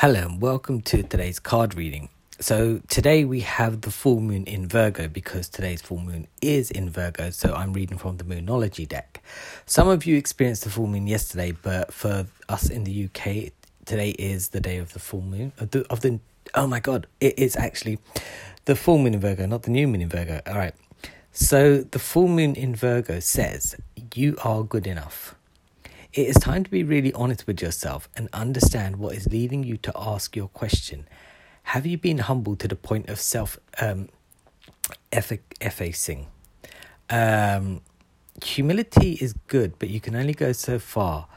[0.00, 2.10] Hello and welcome to today's card reading.
[2.38, 6.90] So, today we have the full moon in Virgo because today's full moon is in
[6.90, 9.22] Virgo, so I'm reading from the Moonology deck.
[9.64, 13.54] Some of you experienced the full moon yesterday, but for us in the UK,
[13.86, 15.52] today is the day of the full moon.
[15.58, 16.20] Of the, of the
[16.54, 17.98] oh my god, it is actually
[18.66, 20.42] the full moon in Virgo, not the new moon in Virgo.
[20.46, 20.74] All right.
[21.32, 23.74] So, the full moon in Virgo says,
[24.14, 25.35] You are good enough.
[26.16, 29.76] It is time to be really honest with yourself and understand what is leading you
[29.76, 31.06] to ask your question.
[31.64, 34.08] Have you been humble to the point of self um,
[35.12, 36.28] effacing?
[37.10, 37.82] Um,
[38.42, 41.28] humility is good, but you can only go so far.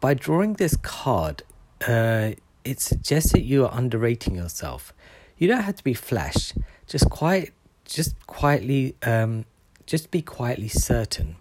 [0.00, 1.42] By drawing this card,
[1.88, 2.30] uh,
[2.64, 4.94] it suggests that you are underrating yourself.
[5.36, 6.52] You don't have to be flash.
[6.86, 7.52] Just quiet.
[7.84, 8.94] Just quietly.
[9.02, 9.46] Um,
[9.84, 11.34] just be quietly certain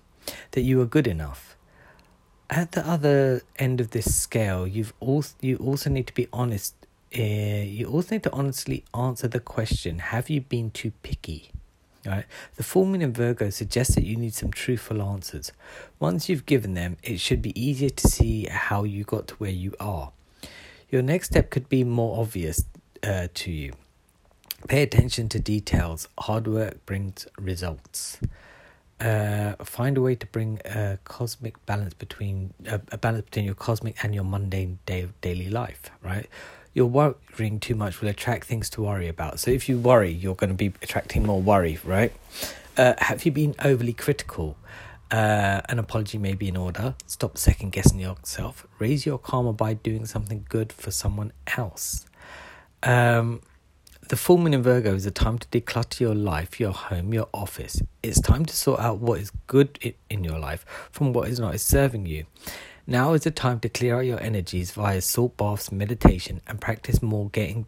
[0.53, 1.56] that you are good enough
[2.49, 6.75] at the other end of this scale, you've also you also need to be honest.
[7.17, 11.51] Uh, you also need to honestly answer the question: Have you been too picky?
[12.05, 12.25] Right.
[12.55, 15.51] The full moon in Virgo suggests that you need some truthful answers.
[15.99, 19.51] Once you've given them, it should be easier to see how you got to where
[19.51, 20.11] you are.
[20.89, 22.63] Your next step could be more obvious
[23.03, 23.73] uh, to you.
[24.69, 26.07] Pay attention to details.
[26.17, 28.19] Hard work brings results
[28.99, 33.55] uh, find a way to bring a cosmic balance between uh, a balance between your
[33.55, 36.27] cosmic and your mundane day of daily life, right?
[36.73, 39.39] Your worrying too much will attract things to worry about.
[39.39, 42.11] So if you worry, you're going to be attracting more worry, right?
[42.75, 44.57] Uh, have you been overly critical?
[45.09, 46.93] Uh, an apology may be in order.
[47.07, 48.67] Stop second guessing yourself.
[48.77, 52.05] Raise your karma by doing something good for someone else.
[52.83, 53.41] Um,
[54.09, 57.27] the full moon in Virgo is a time to declutter your life, your home, your
[57.33, 57.81] office.
[58.01, 61.55] It's time to sort out what is good in your life from what is not
[61.55, 62.25] is serving you.
[62.85, 67.01] Now is the time to clear out your energies via salt baths, meditation, and practice
[67.01, 67.65] more getting,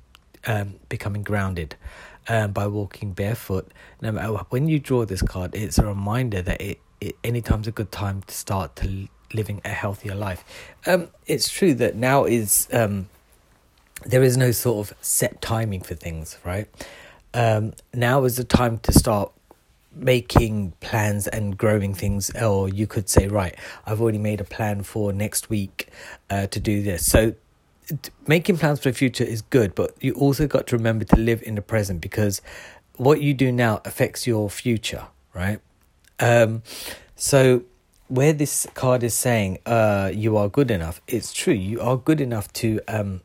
[0.47, 1.75] um, becoming grounded
[2.29, 3.69] um, by walking barefoot.
[4.01, 7.71] No matter when you draw this card, it's a reminder that it, it anytime's a
[7.71, 10.45] good time to start to living a healthier life.
[10.85, 13.09] Um, it's true that now is um
[14.05, 16.67] there is no sort of set timing for things, right?
[17.33, 19.31] Um, now is the time to start
[19.93, 23.55] making plans and growing things or you could say right
[23.85, 25.89] i've already made a plan for next week
[26.29, 27.33] uh, to do this so
[28.27, 31.41] making plans for the future is good but you also got to remember to live
[31.41, 32.41] in the present because
[32.97, 35.59] what you do now affects your future right
[36.19, 36.61] um,
[37.15, 37.63] so
[38.07, 42.21] where this card is saying uh, you are good enough it's true you are good
[42.21, 43.21] enough to um,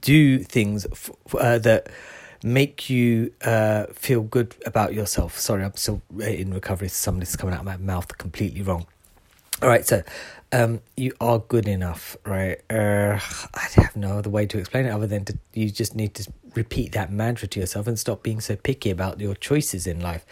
[0.00, 1.88] do things f- uh, that
[2.42, 5.38] make you uh, feel good about yourself.
[5.38, 6.88] Sorry, I'm still in recovery.
[6.88, 8.86] Something's coming out of my mouth completely wrong.
[9.62, 10.02] All right, so
[10.52, 12.58] um, you are good enough, right?
[12.70, 13.18] Uh,
[13.54, 16.32] I have no other way to explain it other than to you just need to
[16.54, 20.24] repeat that mantra to yourself and stop being so picky about your choices in life.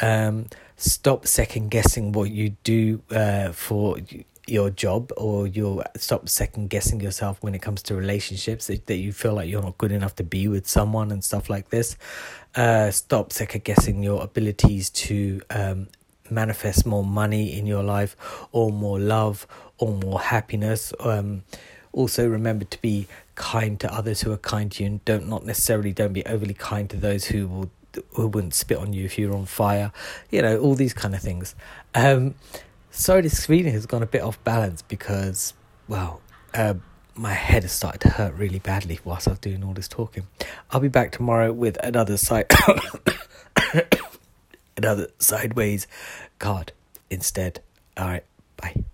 [0.00, 0.46] Um,
[0.76, 3.98] stop second guessing what you do uh, for
[4.46, 9.12] your job or you'll stop second guessing yourself when it comes to relationships that, you
[9.12, 11.96] feel like you're not good enough to be with someone and stuff like this
[12.54, 15.88] uh, stop second guessing your abilities to um,
[16.30, 18.16] manifest more money in your life
[18.52, 19.46] or more love
[19.78, 20.92] or more happiness.
[21.00, 21.42] Um,
[21.92, 25.44] also remember to be kind to others who are kind to you and don't not
[25.44, 27.70] necessarily don't be overly kind to those who will
[28.12, 29.90] who wouldn't spit on you if you were on fire
[30.30, 31.54] you know all these kind of things.
[31.94, 32.34] Um,
[32.96, 35.54] sorry this reading has gone a bit off balance because,
[35.86, 36.20] well,
[36.54, 36.74] uh,
[37.14, 40.26] my head has started to hurt really badly whilst I was doing all this talking.
[40.70, 42.50] I'll be back tomorrow with another side,
[44.76, 45.86] another sideways
[46.38, 46.72] card
[47.10, 47.60] instead.
[47.96, 48.24] All right,
[48.56, 48.84] bye.